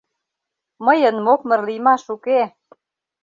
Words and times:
—Мыйын 0.85 1.15
мокмыр 1.25 1.59
лиймаш 1.67 2.03
уке. 2.15 2.41